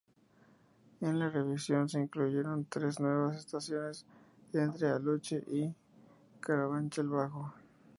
En 1.01 1.19
la 1.19 1.29
revisión 1.29 1.87
se 1.87 1.99
incluyeron 2.01 2.65
tres 2.67 2.99
nuevas 2.99 3.37
estaciones 3.37 4.03
entre 4.51 4.89
Aluche 4.89 5.43
y 5.47 5.75
Carabanchel 6.39 7.07
Bajo. 7.07 7.53